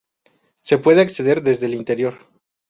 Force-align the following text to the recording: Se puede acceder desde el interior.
Se 0.63 0.79
puede 0.79 1.01
acceder 1.01 1.43
desde 1.43 1.67
el 1.67 1.75
interior. 1.75 2.15